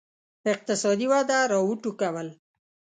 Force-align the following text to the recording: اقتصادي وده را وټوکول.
اقتصادي 0.53 1.05
وده 1.13 1.37
را 1.51 1.59
وټوکول. 1.63 2.27